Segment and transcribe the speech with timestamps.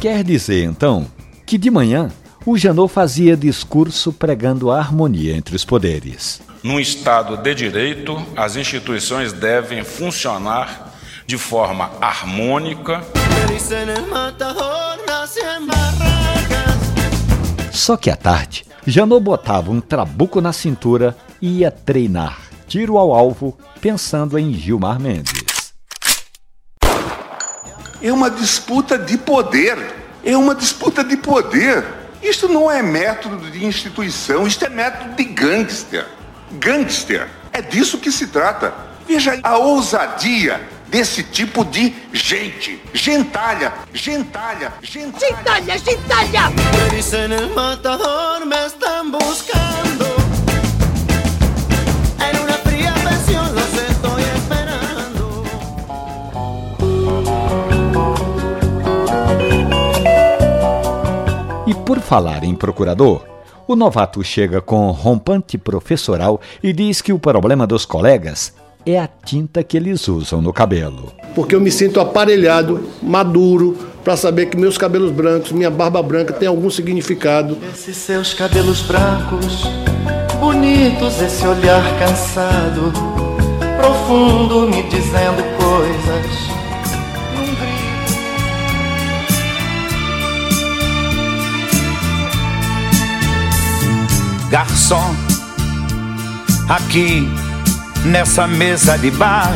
[0.00, 1.06] Quer dizer, então,
[1.44, 2.10] que de manhã
[2.46, 6.40] o Janot fazia discurso pregando a harmonia entre os poderes.
[6.62, 10.94] Num Estado de direito, as instituições devem funcionar
[11.26, 13.02] de forma harmônica.
[17.70, 23.12] Só que à tarde, Janot botava um trabuco na cintura e ia treinar tiro ao
[23.12, 25.49] alvo, pensando em Gilmar Mendes.
[28.02, 29.78] É uma disputa de poder.
[30.24, 31.84] É uma disputa de poder.
[32.22, 36.06] Isto não é método de instituição, isto é método de gangster.
[36.52, 37.28] Gangster.
[37.52, 38.74] É disso que se trata.
[39.06, 42.82] Veja a ousadia desse tipo de gente.
[42.92, 45.36] Gentalha, gentalha, gentalha.
[45.36, 46.52] Gentalha, gentalha!
[61.90, 63.24] Por falar em procurador,
[63.66, 68.54] o novato chega com rompante professoral e diz que o problema dos colegas
[68.86, 71.12] é a tinta que eles usam no cabelo.
[71.34, 76.32] Porque eu me sinto aparelhado, maduro, para saber que meus cabelos brancos, minha barba branca
[76.32, 77.58] tem algum significado.
[77.74, 79.64] Esses seus cabelos brancos,
[80.38, 82.92] bonitos, esse olhar cansado,
[83.80, 85.19] profundo, me dizendo
[94.50, 95.14] garçom,
[96.68, 97.22] aqui
[98.04, 99.52] nessa mesa de bar.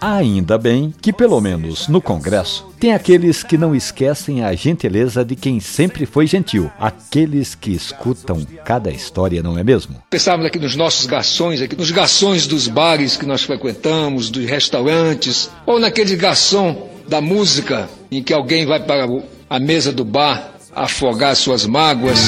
[0.00, 5.36] Ainda bem que, pelo menos no Congresso, tem aqueles que não esquecem a gentileza de
[5.36, 10.02] quem sempre foi gentil, aqueles que escutam cada história, não é mesmo?
[10.10, 15.48] Pensávamos aqui nos nossos garçons, aqui nos garçons dos bares que nós frequentamos, dos restaurantes,
[15.64, 19.06] ou naquele garçom da música em que alguém vai para
[19.48, 22.18] a mesa do bar afogar suas mágoas.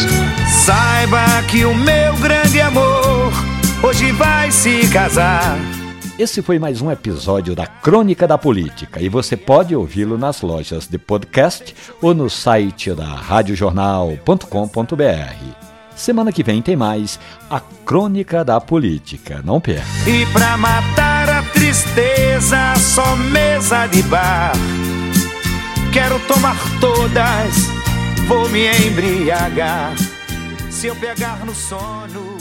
[0.65, 3.31] Saiba que o meu grande amor
[3.83, 5.59] hoje vai se casar.
[6.19, 10.89] Esse foi mais um episódio da Crônica da Política e você pode ouvi-lo nas lojas
[10.89, 15.55] de podcast ou no site da radiojornal.com.br.
[15.95, 17.21] Semana que vem tem mais
[17.51, 19.87] a Crônica da Política, não perca.
[20.07, 24.53] E pra matar a tristeza, só mesa de bar.
[25.93, 27.78] Quero tomar todas
[28.29, 29.95] vou me embriagar.
[30.71, 32.37] Se eu pegar no sono,